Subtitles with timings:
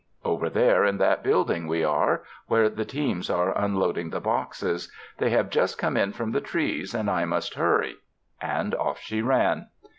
[0.25, 4.91] Over there in that building we are, where the teams are unloading the boxes.
[5.19, 7.97] They have just come in from the trees, and I must hurry;"
[8.41, 9.67] and off she ran.